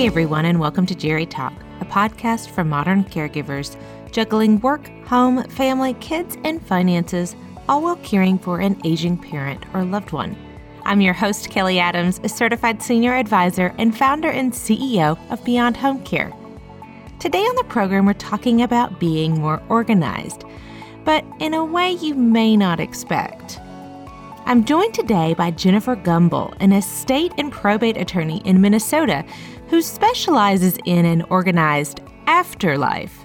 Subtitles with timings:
[0.00, 1.52] Hey everyone, and welcome to JeriTalk,
[1.82, 3.76] a podcast for modern caregivers
[4.10, 7.36] juggling work, home, family, kids, and finances,
[7.68, 10.34] all while caring for an aging parent or loved one.
[10.84, 15.76] I'm your host, Kelly Adams, a certified senior advisor and founder and CEO of Beyond
[15.76, 16.32] Home Care.
[17.18, 20.44] Today on the program, we're talking about being more organized,
[21.04, 23.60] but in a way you may not expect.
[24.46, 29.24] I'm joined today by Jennifer Gumbel, an estate and probate attorney in Minnesota
[29.70, 33.24] who specializes in an organized afterlife.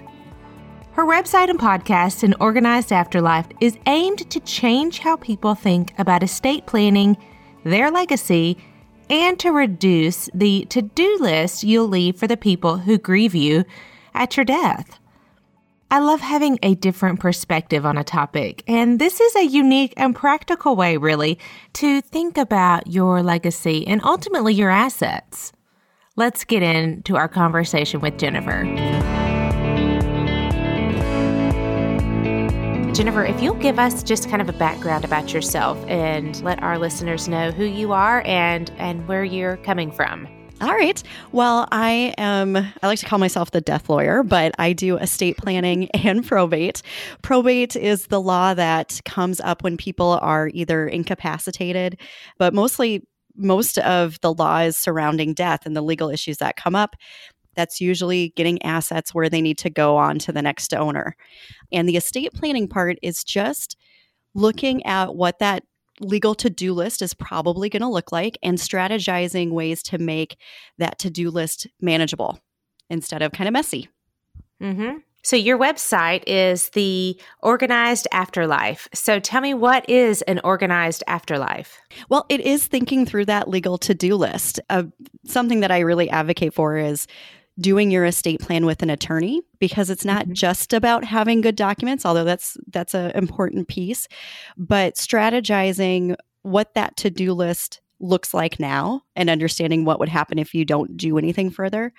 [0.91, 6.23] Her website and podcast, An Organized Afterlife, is aimed to change how people think about
[6.23, 7.18] estate planning,
[7.63, 8.58] their legacy,
[9.09, 13.66] and to reduce the to do list you'll leave for the people who grieve you
[14.13, 14.99] at your death.
[15.91, 20.16] I love having a different perspective on a topic, and this is a unique and
[20.16, 21.40] practical way, really,
[21.74, 25.52] to think about your legacy and ultimately your assets.
[26.18, 28.63] Let's get into our conversation with Jennifer.
[32.94, 36.80] Jennifer, if you'll give us just kind of a background about yourself and let our
[36.80, 40.26] listeners know who you are and and where you're coming from.
[40.62, 41.04] All right.
[41.34, 45.36] Well, I am, I like to call myself the death lawyer, but I do estate
[45.36, 46.82] planning and probate.
[47.24, 51.99] Probate is the law that comes up when people are either incapacitated,
[52.38, 56.95] but mostly most of the laws surrounding death and the legal issues that come up.
[57.55, 61.15] That's usually getting assets where they need to go on to the next owner.
[61.71, 63.77] And the estate planning part is just
[64.33, 65.63] looking at what that
[66.01, 70.38] legal to do list is probably going to look like and strategizing ways to make
[70.78, 72.39] that to do list manageable
[72.89, 73.89] instead of kind of messy.
[74.61, 74.97] Mm-hmm.
[75.25, 78.88] So, your website is the Organized Afterlife.
[78.94, 81.81] So, tell me what is an organized afterlife?
[82.09, 84.59] Well, it is thinking through that legal to do list.
[84.69, 84.84] Uh,
[85.25, 87.08] something that I really advocate for is
[87.59, 90.34] doing your estate plan with an attorney because it's not mm-hmm.
[90.34, 94.09] just about having good documents although that's that's an important piece
[94.57, 100.53] but strategizing what that to-do list looks like now and understanding what would happen if
[100.53, 101.94] you don't do anything further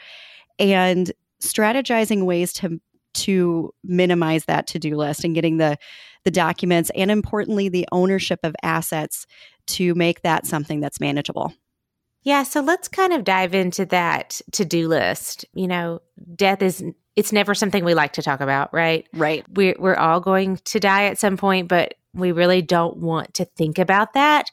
[0.58, 1.10] and
[1.40, 2.78] strategizing ways to
[3.16, 5.76] to minimize that to-do list and getting the
[6.24, 9.26] the documents and importantly the ownership of assets
[9.66, 11.52] to make that something that's manageable
[12.26, 15.44] yeah, so let's kind of dive into that to-do list.
[15.54, 16.00] You know,
[16.34, 16.82] death is
[17.14, 19.06] it's never something we like to talk about, right?
[19.14, 19.46] Right.
[19.48, 23.44] We're we're all going to die at some point, but we really don't want to
[23.44, 24.50] think about that.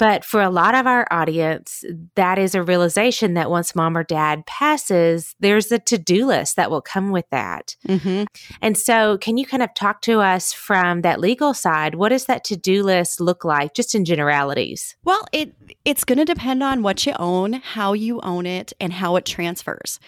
[0.00, 1.84] But for a lot of our audience,
[2.14, 6.56] that is a realization that once mom or dad passes, there's a to do list
[6.56, 7.76] that will come with that.
[7.86, 8.24] Mm-hmm.
[8.62, 11.96] And so, can you kind of talk to us from that legal side?
[11.96, 14.96] What does that to do list look like, just in generalities?
[15.04, 18.94] Well, it it's going to depend on what you own, how you own it, and
[18.94, 20.00] how it transfers.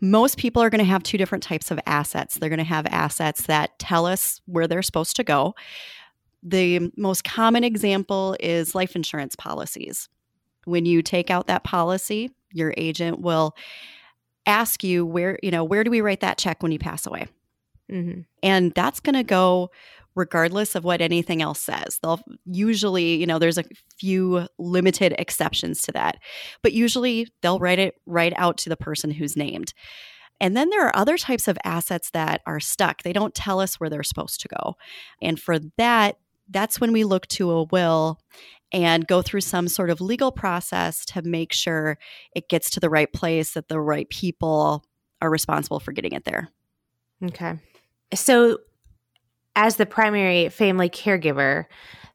[0.00, 2.38] Most people are going to have two different types of assets.
[2.38, 5.56] They're going to have assets that tell us where they're supposed to go
[6.42, 10.08] the most common example is life insurance policies.
[10.64, 13.54] When you take out that policy, your agent will
[14.46, 17.26] ask you where, you know, where do we write that check when you pass away?
[17.90, 18.20] Mm-hmm.
[18.42, 19.70] And that's going to go
[20.14, 21.98] regardless of what anything else says.
[22.02, 23.64] They'll usually, you know, there's a
[23.98, 26.18] few limited exceptions to that,
[26.62, 29.72] but usually they'll write it right out to the person who's named.
[30.40, 33.02] And then there are other types of assets that are stuck.
[33.02, 34.76] They don't tell us where they're supposed to go.
[35.20, 36.16] And for that,
[36.50, 38.20] that's when we look to a will
[38.72, 41.98] and go through some sort of legal process to make sure
[42.34, 44.84] it gets to the right place, that the right people
[45.20, 46.48] are responsible for getting it there.
[47.24, 47.58] Okay.
[48.14, 48.58] So,
[49.56, 51.66] as the primary family caregiver,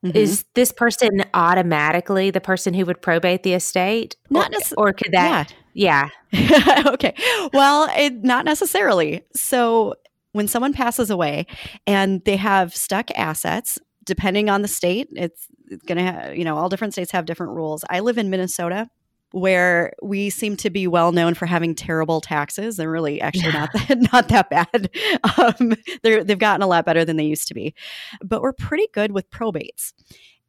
[0.03, 0.15] mm-hmm.
[0.15, 4.15] is this person automatically the person who would probate the estate?
[4.29, 4.89] Not necessarily.
[4.89, 5.53] Or could that?
[5.73, 6.09] Yeah.
[6.31, 6.83] yeah.
[6.87, 7.13] okay.
[7.53, 9.23] Well, it, not necessarily.
[9.35, 9.95] So,
[10.31, 11.47] when someone passes away
[11.87, 16.43] and they have stuck assets, depending on the state, it's, it's going to have, you
[16.43, 17.83] know, all different states have different rules.
[17.89, 18.89] I live in Minnesota
[19.31, 22.77] where we seem to be well known for having terrible taxes.
[22.77, 24.89] They're really actually not that, not that bad.
[25.37, 27.75] Um, they've gotten a lot better than they used to be,
[28.23, 29.91] but we're pretty good with probates.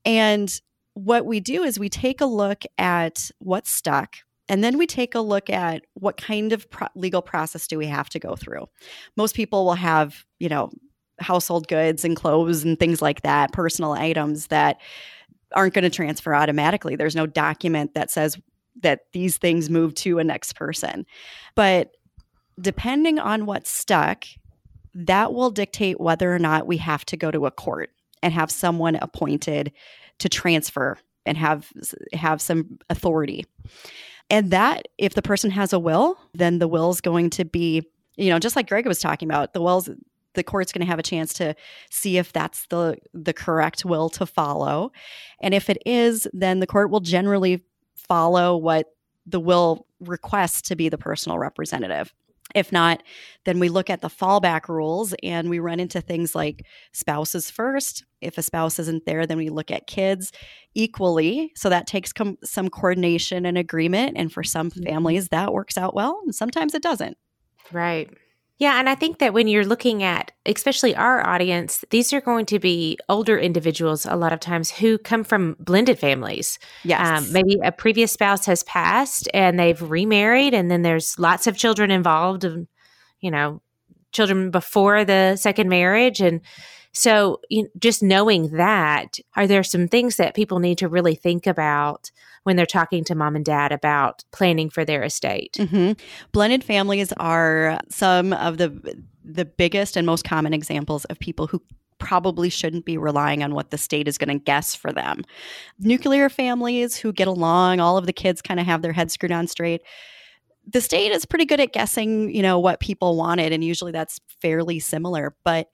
[0.05, 0.61] And
[0.95, 4.17] what we do is we take a look at what's stuck.
[4.49, 7.87] And then we take a look at what kind of pro- legal process do we
[7.87, 8.67] have to go through.
[9.17, 10.71] Most people will have, you know,
[11.19, 14.81] household goods and clothes and things like that, personal items that
[15.53, 16.97] aren't going to transfer automatically.
[16.97, 18.37] There's no document that says
[18.83, 21.07] that these things move to a next person.
[21.55, 21.93] But
[22.61, 24.25] depending on what's stuck,
[24.95, 27.91] that will dictate whether or not we have to go to a court
[28.23, 29.73] and have someone appointed
[30.19, 31.71] to transfer and have
[32.13, 33.45] have some authority.
[34.31, 37.83] And that, if the person has a will, then the will is going to be,
[38.17, 39.89] you know, just like Greg was talking about, the will's
[40.37, 41.57] the court's going to have a chance to
[41.91, 44.93] see if that's the the correct will to follow.
[45.41, 47.65] And if it is, then the court will generally
[47.97, 48.87] follow what
[49.27, 52.15] the will requests to be the personal representative.
[52.55, 53.03] If not,
[53.45, 58.05] then we look at the fallback rules and we run into things like spouses first.
[58.21, 60.31] If a spouse isn't there, then we look at kids
[60.75, 61.51] equally.
[61.57, 64.17] So that takes com- some coordination and agreement.
[64.17, 64.85] And for some mm-hmm.
[64.85, 67.17] families, that works out well, and sometimes it doesn't.
[67.73, 68.09] Right.
[68.59, 72.47] Yeah, and I think that when you're looking at, especially our audience, these are going
[72.47, 76.59] to be older individuals a lot of times who come from blended families.
[76.83, 77.27] Yes.
[77.27, 81.59] Um, maybe a previous spouse has passed and they've remarried, and then there's lots of
[81.59, 82.67] children involved, and
[83.21, 83.61] you know,
[84.13, 86.21] children before the second marriage.
[86.21, 86.41] And
[86.97, 91.15] so, you know, just knowing that, are there some things that people need to really
[91.15, 92.11] think about
[92.45, 95.59] when they're talking to mom and dad about planning for their estate?
[95.59, 95.93] Mm-hmm.
[96.33, 101.61] Blended families are some of the the biggest and most common examples of people who
[101.99, 105.23] probably shouldn't be relying on what the state is going to guess for them.
[105.79, 109.33] Nuclear families who get along, all of the kids kind of have their heads screwed
[109.33, 109.83] on straight.
[110.67, 114.19] The state is pretty good at guessing, you know, what people wanted and usually that's
[114.41, 115.69] fairly similar, but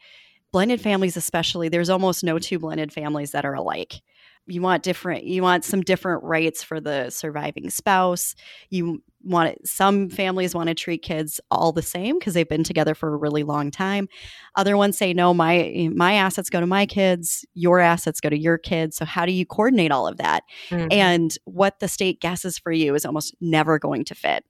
[0.52, 4.00] blended families especially there's almost no two blended families that are alike.
[4.46, 8.34] You want different you want some different rights for the surviving spouse.
[8.70, 12.64] You want it, some families want to treat kids all the same because they've been
[12.64, 14.08] together for a really long time.
[14.56, 18.38] Other ones say no my my assets go to my kids your assets go to
[18.38, 18.96] your kids.
[18.96, 20.42] So how do you coordinate all of that?
[20.70, 20.88] Mm-hmm.
[20.90, 24.44] and what the state guesses for you is almost never going to fit.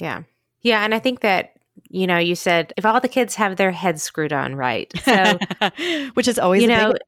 [0.00, 0.22] Yeah.
[0.62, 1.55] Yeah and i think that
[1.88, 4.92] you know, you said if all the kids have their heads screwed on right.
[5.02, 5.38] So,
[6.14, 7.02] which is always, you know, big-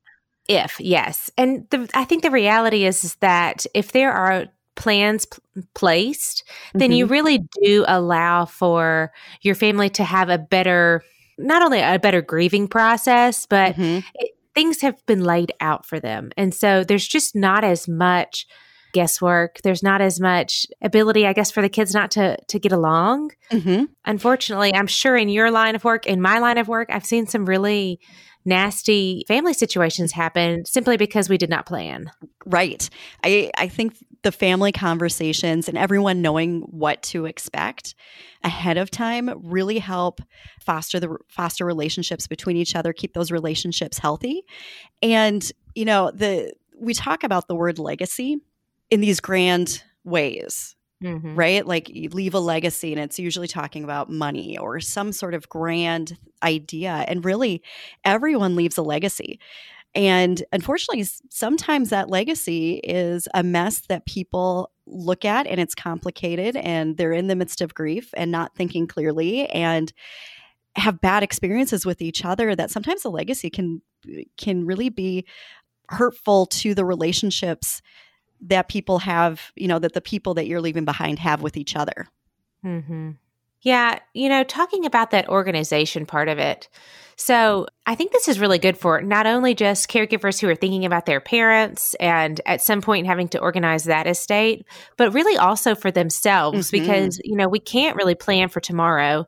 [0.48, 1.30] if, yes.
[1.36, 4.46] And the, I think the reality is, is that if there are
[4.76, 6.96] plans p- placed, then mm-hmm.
[6.96, 11.02] you really do allow for your family to have a better,
[11.36, 14.06] not only a better grieving process, but mm-hmm.
[14.14, 16.30] it, things have been laid out for them.
[16.36, 18.46] And so there's just not as much
[18.92, 19.60] guesswork.
[19.62, 23.32] There's not as much ability, I guess, for the kids not to to get along.
[23.50, 23.84] Mm-hmm.
[24.04, 27.26] Unfortunately, I'm sure in your line of work, in my line of work, I've seen
[27.26, 28.00] some really
[28.44, 32.10] nasty family situations happen simply because we did not plan.
[32.46, 32.88] Right.
[33.22, 37.94] I I think the family conversations and everyone knowing what to expect
[38.42, 40.20] ahead of time really help
[40.60, 44.42] foster the foster relationships between each other, keep those relationships healthy.
[45.02, 48.38] And you know, the we talk about the word legacy
[48.90, 50.74] in these grand ways.
[51.02, 51.36] Mm-hmm.
[51.36, 51.64] Right?
[51.64, 55.48] Like you leave a legacy, and it's usually talking about money or some sort of
[55.48, 57.04] grand idea.
[57.06, 57.62] And really,
[58.04, 59.38] everyone leaves a legacy.
[59.94, 66.56] And unfortunately, sometimes that legacy is a mess that people look at and it's complicated
[66.56, 69.92] and they're in the midst of grief and not thinking clearly and
[70.76, 73.82] have bad experiences with each other that sometimes the legacy can
[74.36, 75.26] can really be
[75.88, 77.82] hurtful to the relationships
[78.42, 81.76] that people have, you know, that the people that you're leaving behind have with each
[81.76, 82.08] other.
[82.64, 83.12] Mm-hmm.
[83.62, 86.68] Yeah, you know, talking about that organization part of it.
[87.16, 90.84] So I think this is really good for not only just caregivers who are thinking
[90.84, 94.64] about their parents and at some point having to organize that estate,
[94.96, 96.84] but really also for themselves mm-hmm.
[96.84, 99.26] because, you know, we can't really plan for tomorrow.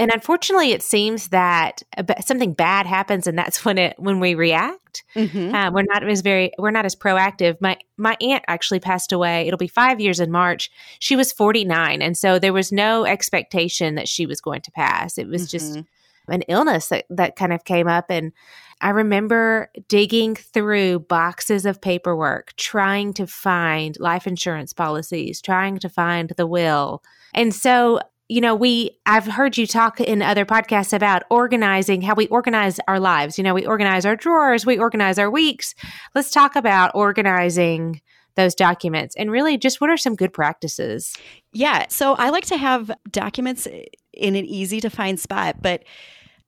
[0.00, 1.82] And unfortunately, it seems that
[2.24, 5.04] something bad happens, and that's when it when we react.
[5.14, 5.54] Mm-hmm.
[5.54, 7.60] Uh, we're not as very we're not as proactive.
[7.60, 9.46] My my aunt actually passed away.
[9.46, 10.70] It'll be five years in March.
[11.00, 14.70] She was forty nine, and so there was no expectation that she was going to
[14.70, 15.18] pass.
[15.18, 15.50] It was mm-hmm.
[15.50, 15.86] just
[16.28, 18.32] an illness that that kind of came up, and
[18.80, 25.90] I remember digging through boxes of paperwork, trying to find life insurance policies, trying to
[25.90, 27.02] find the will.
[27.34, 32.14] And so you know, we, I've heard you talk in other podcasts about organizing, how
[32.14, 33.36] we organize our lives.
[33.36, 35.74] You know, we organize our drawers, we organize our weeks.
[36.14, 38.00] Let's talk about organizing
[38.36, 41.12] those documents and really just what are some good practices?
[41.52, 41.86] Yeah.
[41.88, 43.66] So I like to have documents
[44.12, 45.82] in an easy to find spot, but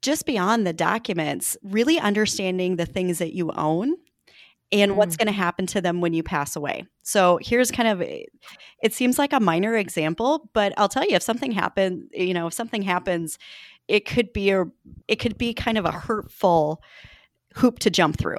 [0.03, 3.97] just beyond the documents, really understanding the things that you own
[4.73, 4.95] and mm.
[4.97, 6.85] what's going to happen to them when you pass away.
[7.03, 11.23] So here's kind of it seems like a minor example, but I'll tell you if
[11.23, 13.39] something happens, you know, if something happens,
[13.89, 14.65] it could be a
[15.09, 16.83] it could be kind of a hurtful
[17.57, 18.39] hoop to jump through.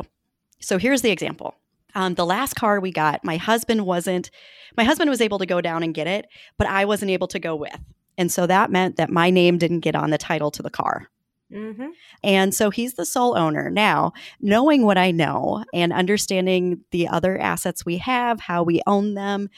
[0.60, 1.56] So here's the example.
[1.96, 4.32] Um, the last car we got, my husband wasn't,
[4.76, 6.26] my husband was able to go down and get it,
[6.58, 7.78] but I wasn't able to go with.
[8.18, 11.08] And so that meant that my name didn't get on the title to the car.
[11.54, 11.88] Mm-hmm.
[12.24, 13.70] And so he's the sole owner.
[13.70, 19.14] Now, knowing what I know and understanding the other assets we have, how we own
[19.14, 19.50] them,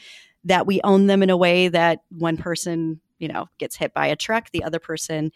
[0.44, 4.06] that we own them in a way that one person, you know, gets hit by
[4.06, 5.32] a truck, the other person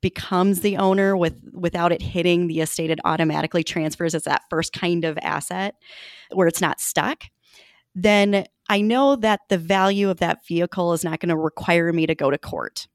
[0.00, 4.72] becomes the owner with without it hitting the estate it automatically transfers as that first
[4.72, 5.74] kind of asset
[6.32, 7.24] where it's not stuck
[7.94, 12.06] then i know that the value of that vehicle is not going to require me
[12.06, 12.88] to go to court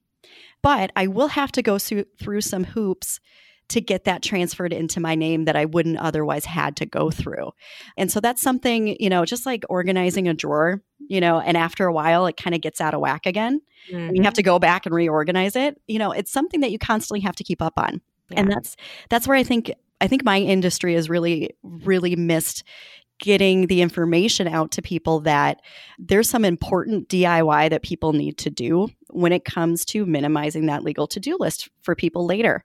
[0.65, 3.19] but i will have to go through, through some hoops
[3.67, 7.51] to get that transferred into my name that I wouldn't otherwise had to go through.
[7.97, 11.87] And so that's something, you know, just like organizing a drawer, you know, and after
[11.87, 13.61] a while it kind of gets out of whack again.
[13.91, 14.09] Mm-hmm.
[14.09, 15.81] And you have to go back and reorganize it.
[15.87, 18.01] You know, it's something that you constantly have to keep up on.
[18.29, 18.41] Yeah.
[18.41, 18.75] And that's
[19.09, 22.63] that's where I think I think my industry has really really missed
[23.19, 25.61] getting the information out to people that
[25.97, 30.83] there's some important DIY that people need to do when it comes to minimizing that
[30.83, 32.63] legal to-do list for people later.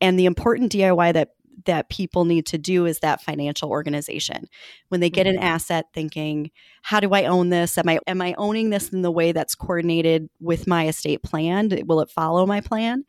[0.00, 1.30] And the important DIY that
[1.64, 4.46] that people need to do is that financial organization.
[4.88, 5.44] When they get an mm-hmm.
[5.44, 6.50] asset thinking,
[6.82, 7.78] how do I own this?
[7.78, 11.70] Am I am I owning this in the way that's coordinated with my estate plan?
[11.86, 13.04] Will it follow my plan?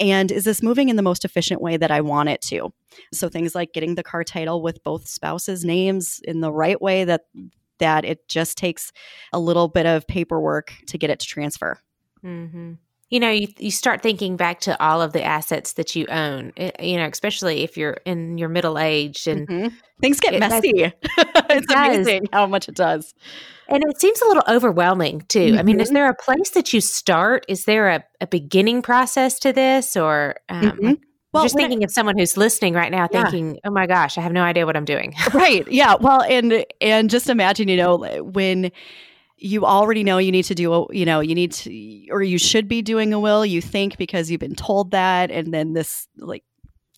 [0.00, 2.72] And is this moving in the most efficient way that I want it to?
[3.12, 7.04] So things like getting the car title with both spouses' names in the right way
[7.04, 7.22] that
[7.78, 8.92] that it just takes
[9.32, 11.80] a little bit of paperwork to get it to transfer.
[12.24, 12.74] Mm-hmm
[13.12, 16.50] you know, you, you start thinking back to all of the assets that you own,
[16.56, 19.68] it, eh, you know, especially if you're in your middle age and mm-hmm.
[20.00, 20.70] things get it, messy.
[21.04, 23.12] it's amazing how much it does.
[23.68, 25.40] And it seems a little overwhelming too.
[25.50, 25.58] Mm-hmm.
[25.58, 25.94] I mean, is mm-hmm.
[25.94, 27.44] there a place that you start?
[27.48, 30.92] Is there a, a beginning process to this or, um, mm-hmm.
[31.34, 33.60] Well, just thinking of someone who's listening right now, thinking, yeah.
[33.64, 35.66] "Oh my gosh, I have no idea what I'm doing." right?
[35.72, 35.94] Yeah.
[35.98, 38.70] Well, and and just imagine, you know, when
[39.42, 42.38] you already know you need to do a, you know you need to or you
[42.38, 46.06] should be doing a will you think because you've been told that and then this
[46.16, 46.44] like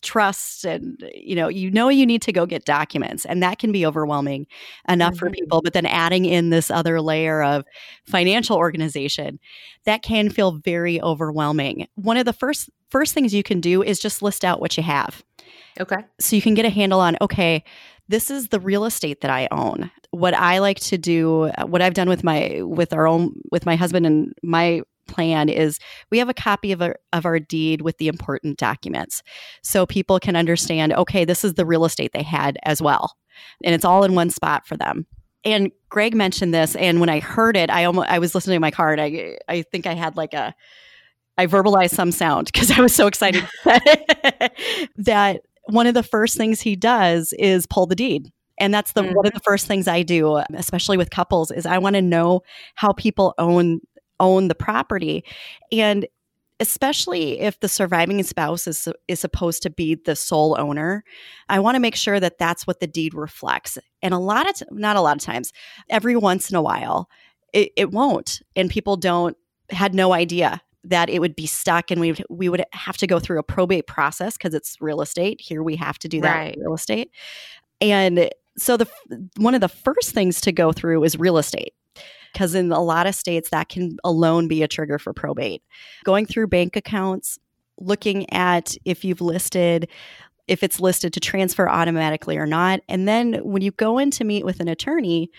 [0.01, 3.71] trust and you know you know you need to go get documents and that can
[3.71, 4.45] be overwhelming
[4.87, 5.25] enough mm-hmm.
[5.25, 7.65] for people but then adding in this other layer of
[8.05, 9.39] financial organization
[9.85, 13.99] that can feel very overwhelming one of the first first things you can do is
[13.99, 15.23] just list out what you have
[15.79, 17.63] okay so you can get a handle on okay
[18.07, 19.89] this is the real estate that I own.
[20.15, 23.65] What I like to do, uh, what I've done with my with our own with
[23.65, 25.79] my husband and my plan is
[26.09, 29.21] we have a copy of our, of our deed with the important documents.
[29.61, 33.15] So people can understand okay this is the real estate they had as well.
[33.63, 35.05] And it's all in one spot for them.
[35.43, 38.59] And greg mentioned this and when i heard it i almost i was listening to
[38.59, 40.53] my car and i i think i had like a
[41.37, 43.47] i verbalized some sound because i was so excited
[44.97, 48.31] that one of the first things he does is pull the deed.
[48.57, 49.13] And that's the mm-hmm.
[49.13, 52.41] one of the first things I do, especially with couples, is I want to know
[52.75, 53.81] how people own
[54.19, 55.25] own the property.
[55.71, 56.07] And
[56.61, 61.03] especially if the surviving spouse is is supposed to be the sole owner,
[61.49, 63.77] I want to make sure that that's what the deed reflects.
[64.01, 65.51] And a lot of t- not a lot of times,
[65.89, 67.09] every once in a while,
[67.51, 69.35] it, it won't, and people don't
[69.69, 73.07] had no idea that it would be stuck and we would, we would have to
[73.07, 75.41] go through a probate process because it's real estate.
[75.41, 76.57] Here we have to do that right.
[76.59, 77.09] real estate.
[77.81, 78.87] And so the
[79.37, 81.73] one of the first things to go through is real estate
[82.33, 85.63] because in a lot of states that can alone be a trigger for probate.
[86.03, 87.39] Going through bank accounts,
[87.79, 89.89] looking at if you've listed
[90.47, 92.81] if it's listed to transfer automatically or not.
[92.87, 95.31] And then when you go in to meet with an attorney,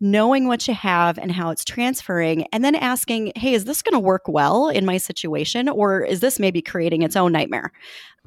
[0.00, 3.94] knowing what you have and how it's transferring, and then asking, hey, is this going
[3.94, 5.68] to work well in my situation?
[5.68, 7.72] Or is this maybe creating its own nightmare?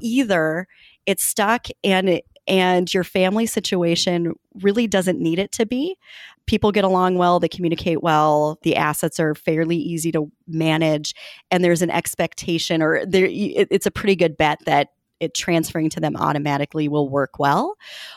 [0.02, 0.68] Either
[1.06, 5.98] it's stuck and it, and your family situation really doesn't need it to be.
[6.46, 11.14] People get along well, they communicate well, the assets are fairly easy to manage,
[11.52, 14.90] and there's an expectation or there it's a pretty good bet that
[15.20, 17.76] it transferring to them automatically will work well.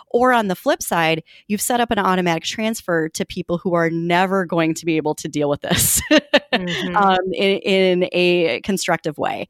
[0.09, 3.91] Or on the flip side, you've set up an automatic transfer to people who are
[3.91, 6.01] never going to be able to deal with this
[6.53, 6.97] mm-hmm.
[6.97, 9.49] um, in, in a constructive way.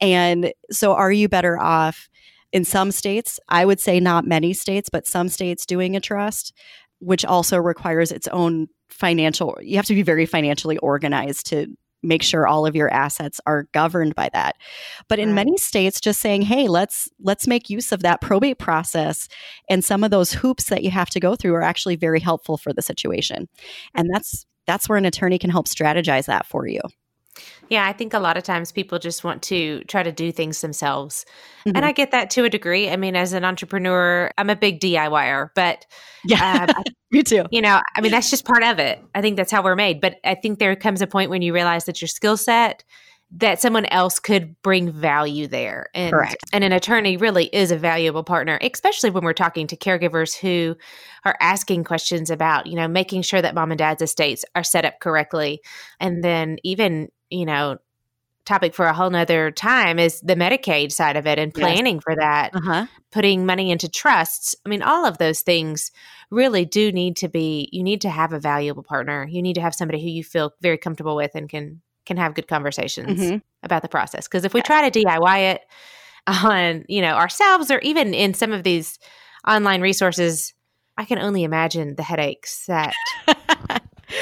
[0.00, 2.08] And so, are you better off?
[2.52, 6.52] In some states, I would say not many states, but some states doing a trust,
[6.98, 11.66] which also requires its own financial, you have to be very financially organized to
[12.02, 14.56] make sure all of your assets are governed by that.
[15.08, 15.34] But in right.
[15.36, 19.28] many states just saying hey let's let's make use of that probate process
[19.68, 22.56] and some of those hoops that you have to go through are actually very helpful
[22.56, 23.48] for the situation.
[23.94, 26.80] And that's that's where an attorney can help strategize that for you
[27.68, 30.60] yeah, I think a lot of times people just want to try to do things
[30.60, 31.24] themselves.
[31.64, 31.76] Mm-hmm.
[31.76, 32.90] And I get that to a degree.
[32.90, 35.86] I mean, as an entrepreneur, I'm a big DIYer, but
[36.24, 37.44] yeah, um, me too.
[37.50, 39.02] You know, I mean, that's just part of it.
[39.14, 40.00] I think that's how we're made.
[40.00, 42.84] But I think there comes a point when you realize that your skill set
[43.32, 45.88] that someone else could bring value there.
[45.94, 46.44] And, Correct.
[46.52, 50.76] and an attorney really is a valuable partner, especially when we're talking to caregivers who
[51.24, 54.84] are asking questions about, you know, making sure that mom and dad's estates are set
[54.84, 55.60] up correctly.
[56.00, 57.78] And then even, you know,
[58.46, 61.62] topic for a whole nother time is the Medicaid side of it and Yes.
[61.64, 62.86] planning for that, Uh-huh.
[63.12, 64.56] putting money into trusts.
[64.66, 65.92] I mean, all of those things
[66.30, 69.24] really do need to be, you need to have a valuable partner.
[69.30, 71.80] You need to have somebody who you feel very comfortable with and can
[72.10, 73.40] can have good conversations Mhm.
[73.62, 74.26] about the process.
[74.26, 75.60] Because if we try to DIY it
[76.26, 78.98] on, you know, ourselves or even in some of these
[79.46, 80.52] online resources,
[80.98, 82.92] I can only imagine the headaches that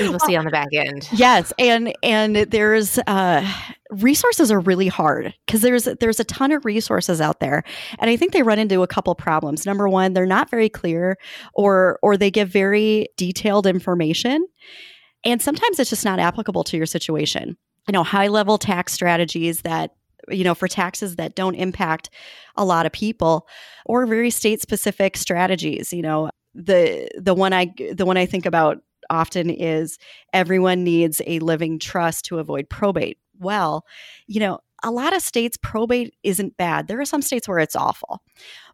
[0.00, 1.08] we will see on the back end.
[1.12, 3.42] Yes, and and there's uh,
[3.90, 7.64] resources are really hard because there's there's a ton of resources out there,
[7.98, 9.64] and I think they run into a couple problems.
[9.64, 11.16] Number one, they're not very clear,
[11.54, 14.46] or or they give very detailed information,
[15.24, 17.56] and sometimes it's just not applicable to your situation.
[17.88, 19.94] You know, high level tax strategies that
[20.28, 22.10] you know for taxes that don't impact
[22.56, 23.48] a lot of people,
[23.86, 25.92] or very state specific strategies.
[25.92, 28.78] You know, the the one I the one I think about
[29.10, 29.98] often is
[30.32, 33.18] everyone needs a living trust to avoid probate.
[33.38, 33.84] Well,
[34.26, 36.88] you know, a lot of states probate isn't bad.
[36.88, 38.22] There are some states where it's awful.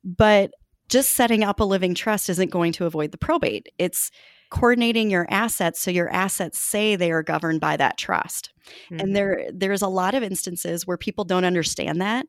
[0.03, 0.53] But
[0.89, 3.69] just setting up a living trust isn't going to avoid the probate.
[3.79, 4.11] It's
[4.55, 8.53] coordinating your assets so your assets say they are governed by that trust.
[8.89, 9.03] Mhm.
[9.03, 12.27] And there there's a lot of instances where people don't understand that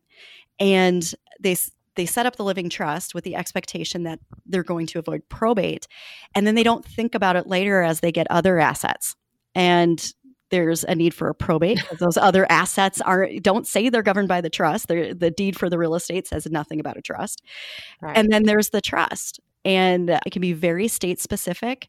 [0.58, 1.56] and they
[1.94, 5.86] they set up the living trust with the expectation that they're going to avoid probate
[6.34, 9.14] and then they don't think about it later as they get other assets.
[9.54, 10.12] And
[10.50, 14.28] there's a need for a probate because those other assets are don't say they're governed
[14.28, 14.88] by the trust.
[14.88, 17.42] They're, the deed for the real estate says nothing about a trust.
[18.02, 18.16] Right.
[18.16, 19.38] And then there's the trust.
[19.66, 21.88] And it can be very state specific.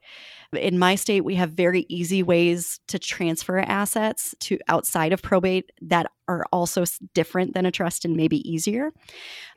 [0.51, 5.71] In my state, we have very easy ways to transfer assets to outside of probate
[5.81, 8.91] that are also different than a trust and maybe easier.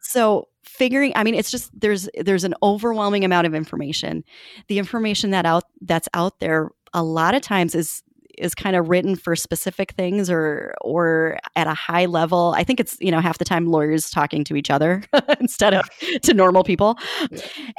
[0.02, 4.22] So figuring, I mean, it's just there's there's an overwhelming amount of information.
[4.68, 8.02] The information that out that's out there a lot of times is
[8.40, 12.54] is kind of written for specific things or or at a high level.
[12.56, 15.02] I think it's, you know, half the time lawyers talking to each other
[15.40, 15.88] instead of
[16.22, 16.98] to normal people.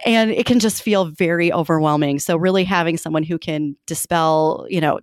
[0.06, 2.19] And it can just feel very overwhelming.
[2.19, 5.00] So really having someone who can dispel, you know,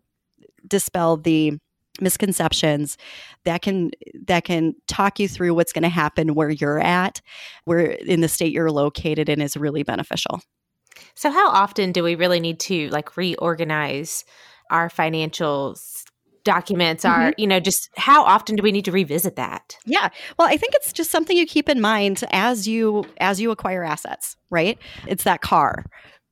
[0.67, 1.59] dispel the
[2.01, 2.97] misconceptions
[3.45, 3.91] that can
[4.27, 7.21] that can talk you through what's going to happen where you're at
[7.65, 10.41] where in the state you're located in is really beneficial
[11.15, 14.25] So, how often do we really need to like reorganize
[14.71, 15.77] our financial
[16.45, 17.05] documents?
[17.05, 17.41] Our, mm-hmm.
[17.41, 19.77] you know, just how often do we need to revisit that?
[19.85, 20.09] Yeah.
[20.39, 23.85] Well, I think it's just something you keep in mind as you as you acquire
[23.85, 24.79] assets, right?
[25.07, 25.85] It's that car.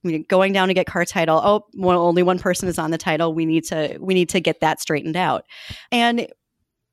[0.05, 1.41] I mean, going down to get car title.
[1.43, 3.35] Oh, well, only one person is on the title.
[3.35, 5.45] We need to we need to get that straightened out.
[5.91, 6.29] And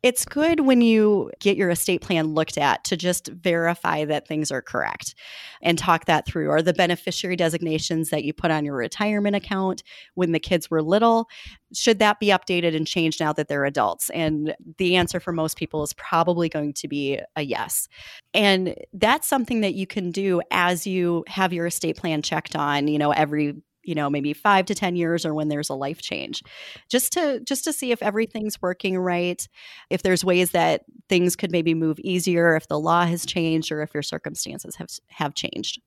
[0.03, 4.51] it's good when you get your estate plan looked at to just verify that things
[4.51, 5.15] are correct
[5.61, 6.49] and talk that through.
[6.49, 9.81] Or the beneficiary designations that you put on your retirement account
[10.15, 11.29] when the kids were little,
[11.73, 14.09] should that be updated and changed now that they're adults?
[14.09, 17.87] And the answer for most people is probably going to be a yes.
[18.33, 22.89] And that's something that you can do as you have your estate plan checked on,
[22.89, 26.01] you know, every you know maybe 5 to 10 years or when there's a life
[26.01, 26.43] change.
[26.89, 29.47] Just to just to see if everything's working right
[29.89, 33.81] if there's ways that things could maybe move easier if the law has changed or
[33.81, 35.81] if your circumstances have have changed.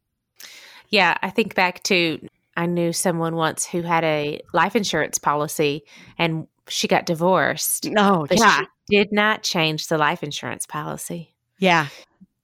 [0.89, 5.83] Yeah, I think back to I knew someone once who had a life insurance policy
[6.19, 8.61] and she got divorced, no but yeah.
[8.61, 11.35] she did not change the life insurance policy.
[11.59, 11.89] yeah.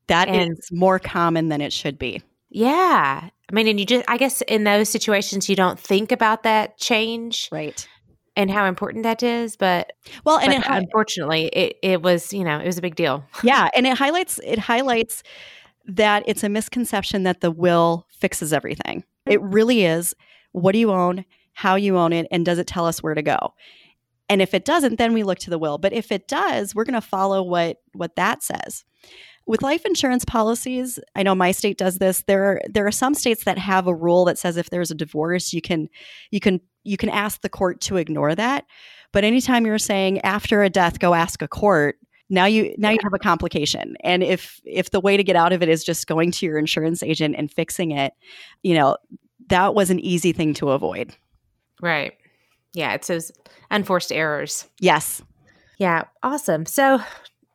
[0.08, 2.20] That is And- more common than it should be.
[2.50, 3.30] Yeah.
[3.52, 6.78] I mean, and you just, I guess in those situations, you don't think about that
[6.78, 7.86] change right.
[8.34, 9.56] and how important that is.
[9.56, 9.92] But,
[10.24, 13.24] well and but it, unfortunately, it, it was, you know, it was a big deal.
[13.42, 15.22] yeah and it highlights it highlights
[15.86, 19.04] that it's a misconception that the will fixes everything.
[19.26, 19.50] It mm-hmm.
[19.50, 20.14] really is
[20.52, 23.22] what do you own how you own it and does it tell us where to
[23.22, 23.52] go?
[24.30, 25.76] And if it doesn't then we look to the will.
[25.76, 28.84] But if it does we're going to follow what what that says
[29.46, 33.14] with life insurance policies i know my state does this there are there are some
[33.14, 35.88] states that have a rule that says if there's a divorce you can
[36.30, 38.64] you can you can ask the court to ignore that
[39.12, 41.96] but anytime you're saying after a death go ask a court
[42.30, 45.52] now you now you have a complication and if if the way to get out
[45.52, 48.12] of it is just going to your insurance agent and fixing it
[48.62, 48.96] you know
[49.48, 51.14] that was an easy thing to avoid
[51.82, 52.14] Right.
[52.74, 52.94] Yeah.
[52.94, 53.32] It's those
[53.70, 54.66] unforced errors.
[54.80, 55.20] yes
[55.78, 56.04] Yeah.
[56.22, 56.64] Awesome.
[56.64, 57.00] So,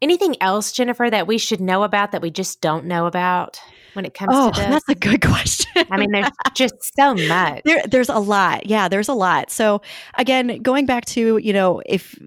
[0.01, 3.59] anything else, Jennifer, that we should know about that we just don't know about
[3.93, 4.69] when it comes oh to this?
[4.69, 7.63] that's a good question I mean, there's just so much.
[7.65, 9.81] there, there's a lot yeah there's a lot so
[10.17, 12.17] again going back to you know if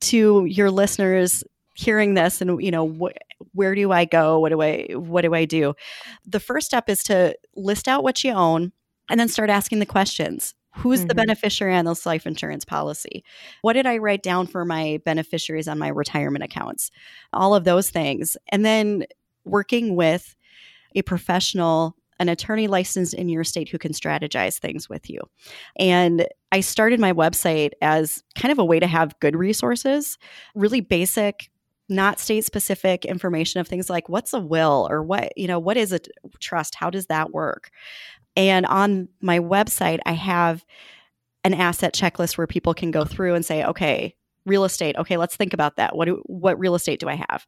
[0.00, 3.16] to your listeners hearing this and you know wh-
[3.52, 4.40] where do I go?
[4.40, 5.74] What do I what do I do?
[6.26, 8.72] The first step is to list out what you own
[9.08, 10.54] and then start asking the questions.
[10.78, 11.08] Who's mm-hmm.
[11.08, 13.24] the beneficiary on this life insurance policy?
[13.62, 16.90] What did I write down for my beneficiaries on my retirement accounts?
[17.32, 18.36] All of those things.
[18.50, 19.04] And then
[19.44, 20.34] working with
[20.94, 25.20] a professional an attorney licensed in your state who can strategize things with you.
[25.78, 30.18] And I started my website as kind of a way to have good resources,
[30.54, 31.48] really basic
[31.88, 35.76] not state specific information of things like what's a will or what you know what
[35.76, 35.98] is a
[36.38, 37.70] trust how does that work
[38.36, 40.64] and on my website i have
[41.44, 44.14] an asset checklist where people can go through and say okay
[44.48, 45.94] real estate okay let's think about that.
[45.94, 47.46] What do, what real estate do i have?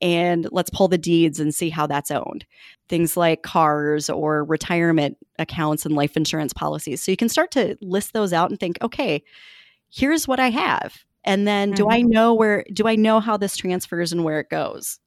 [0.00, 2.44] And let's pull the deeds and see how that's owned.
[2.88, 7.02] Things like cars or retirement accounts and life insurance policies.
[7.02, 9.22] So you can start to list those out and think okay
[9.90, 11.04] here's what i have.
[11.24, 11.76] And then mm-hmm.
[11.76, 12.10] do i mm-hmm.
[12.10, 15.00] know where do i know how this transfers and where it goes?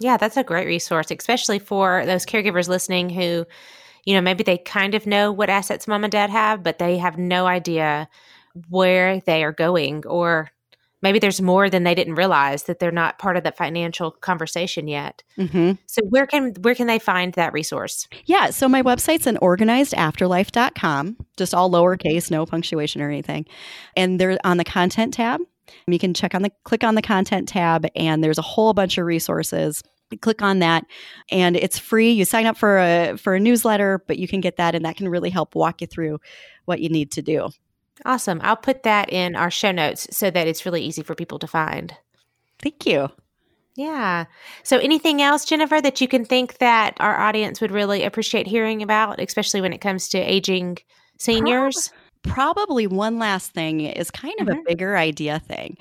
[0.00, 3.46] Yeah that's a great resource especially for those caregivers listening who
[4.04, 6.98] you know maybe they kind of know what assets mom and dad have but they
[6.98, 8.08] have no idea
[8.68, 10.50] where they are going or
[11.02, 14.88] maybe there's more than they didn't realize that they're not part of the financial conversation
[14.88, 15.22] yet.
[15.36, 15.72] Mm-hmm.
[15.86, 18.08] So where can where can they find that resource?
[18.24, 23.46] Yeah, so my website's an organizedafterlife.com, just all lowercase, no punctuation or anything.
[23.96, 25.40] And they're on the content tab.
[25.86, 28.98] You can check on the click on the content tab and there's a whole bunch
[28.98, 29.82] of resources
[30.16, 30.84] click on that
[31.30, 34.56] and it's free you sign up for a for a newsletter but you can get
[34.56, 36.18] that and that can really help walk you through
[36.64, 37.48] what you need to do
[38.04, 38.40] Awesome.
[38.42, 41.46] I'll put that in our show notes so that it's really easy for people to
[41.46, 41.94] find.
[42.60, 43.10] Thank you.
[43.76, 44.26] Yeah.
[44.64, 48.82] So, anything else, Jennifer, that you can think that our audience would really appreciate hearing
[48.82, 50.78] about, especially when it comes to aging
[51.18, 51.90] seniors?
[52.22, 54.60] Probably one last thing is kind of mm-hmm.
[54.60, 55.76] a bigger idea thing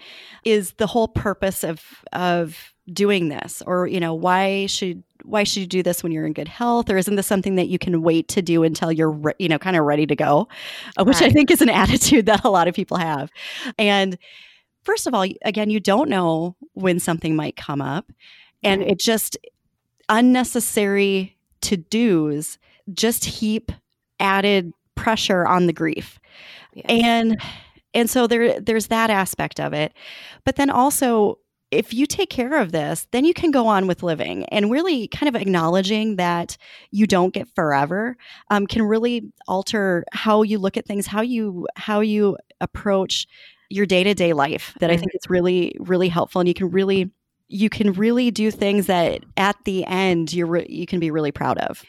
[0.46, 3.62] is the whole purpose of of doing this?
[3.66, 6.90] Or you know why should why should you do this when you're in good health?
[6.90, 9.60] Or isn't this something that you can wait to do until you're re- you know
[9.60, 10.48] kind of ready to go?
[10.98, 11.30] Uh, which right.
[11.30, 13.30] i think is an attitude that a lot of people have.
[13.78, 14.18] And
[14.84, 18.12] first of all again you don't know when something might come up.
[18.64, 19.38] And it just
[20.08, 22.60] unnecessary to do's
[22.94, 23.72] just heap
[24.20, 26.20] added pressure on the grief.
[26.74, 26.86] Yes.
[26.88, 27.42] and
[27.94, 29.94] and so there there's that aspect of it.
[30.46, 31.40] But then also
[31.72, 35.08] if you take care of this, then you can go on with living and really
[35.08, 36.58] kind of acknowledging that
[36.92, 38.18] you don't get forever
[38.50, 43.26] um, can really alter how you look at things, how you how you approach
[43.70, 44.76] your day to day life.
[44.82, 47.10] That I think is really really helpful, and you can really
[47.48, 51.32] you can really do things that at the end you re- you can be really
[51.32, 51.84] proud of.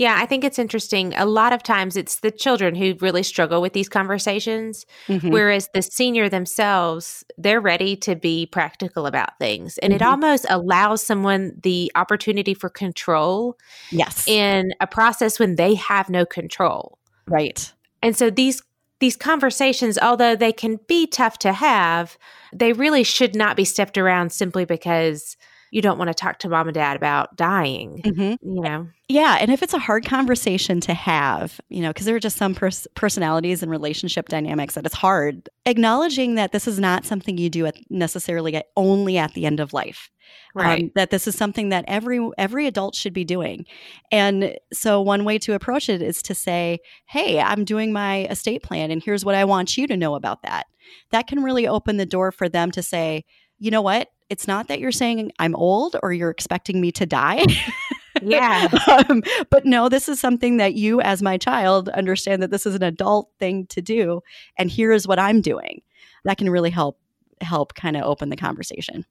[0.00, 1.12] Yeah, I think it's interesting.
[1.14, 5.28] A lot of times it's the children who really struggle with these conversations, mm-hmm.
[5.28, 9.76] whereas the senior themselves, they're ready to be practical about things.
[9.76, 10.02] And mm-hmm.
[10.02, 13.58] it almost allows someone the opportunity for control.
[13.90, 14.26] Yes.
[14.26, 16.98] In a process when they have no control.
[17.28, 17.70] Right.
[18.02, 18.62] And so these
[19.00, 22.16] these conversations, although they can be tough to have,
[22.54, 25.36] they really should not be stepped around simply because
[25.70, 28.48] you don't want to talk to mom and dad about dying, mm-hmm.
[28.48, 28.88] you know?
[29.08, 29.38] Yeah.
[29.40, 32.54] And if it's a hard conversation to have, you know, because there are just some
[32.54, 37.50] pers- personalities and relationship dynamics that it's hard, acknowledging that this is not something you
[37.50, 40.10] do at necessarily at, only at the end of life.
[40.56, 40.82] Um, right.
[40.82, 43.66] Um, that this is something that every every adult should be doing
[44.10, 48.62] and so one way to approach it is to say hey i'm doing my estate
[48.62, 50.66] plan and here's what i want you to know about that
[51.10, 53.24] that can really open the door for them to say
[53.58, 57.04] you know what it's not that you're saying I'm old or you're expecting me to
[57.04, 57.44] die.
[58.22, 58.68] yeah.
[59.08, 62.74] um, but no, this is something that you, as my child, understand that this is
[62.74, 64.22] an adult thing to do.
[64.56, 65.82] And here is what I'm doing.
[66.24, 66.98] That can really help
[67.40, 69.04] help kind of open the conversation.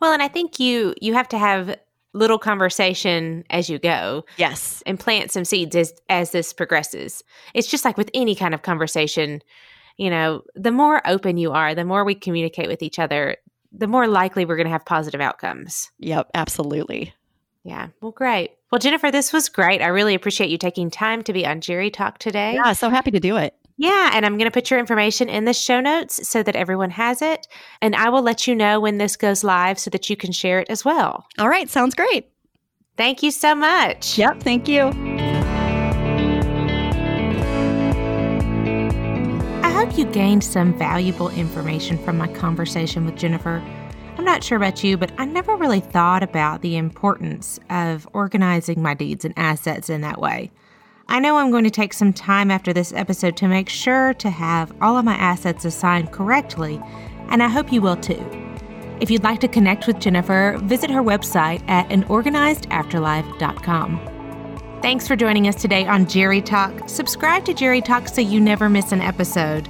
[0.00, 1.76] Well, and I think you you have to have
[2.12, 4.24] little conversation as you go.
[4.36, 4.82] Yes.
[4.86, 7.22] And plant some seeds as as this progresses.
[7.54, 9.42] It's just like with any kind of conversation,
[9.96, 13.36] you know, the more open you are, the more we communicate with each other,
[13.78, 15.90] the more likely we're going to have positive outcomes.
[15.98, 17.14] Yep, absolutely.
[17.64, 17.88] Yeah.
[18.00, 18.52] Well, great.
[18.70, 19.82] Well, Jennifer, this was great.
[19.82, 22.54] I really appreciate you taking time to be on JeriTalk today.
[22.54, 23.54] Yeah, so happy to do it.
[23.76, 26.90] Yeah, and I'm going to put your information in the show notes so that everyone
[26.90, 27.46] has it.
[27.82, 30.60] And I will let you know when this goes live so that you can share
[30.60, 31.26] it as well.
[31.38, 32.28] All right, sounds great.
[32.96, 34.16] Thank you so much.
[34.16, 35.25] Yep, thank you.
[39.86, 43.62] Hope you gained some valuable information from my conversation with Jennifer.
[44.18, 48.82] I'm not sure about you, but I never really thought about the importance of organizing
[48.82, 50.50] my deeds and assets in that way.
[51.06, 54.28] I know I'm going to take some time after this episode to make sure to
[54.28, 56.82] have all of my assets assigned correctly,
[57.28, 58.28] and I hope you will too.
[59.00, 64.15] If you'd like to connect with Jennifer, visit her website at anorganizedafterlife.com.
[64.82, 66.88] Thanks for joining us today on JeriTalk.
[66.88, 69.68] Subscribe to JeriTalk so you never miss an episode.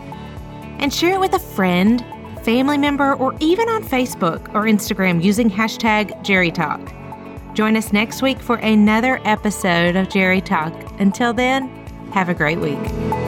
[0.79, 2.05] And share it with a friend,
[2.43, 7.55] family member, or even on Facebook or Instagram using hashtag JeriTalk.
[7.55, 11.01] Join us next week for another episode of JeriTalk.
[11.01, 11.69] Until then,
[12.13, 13.26] have a great week.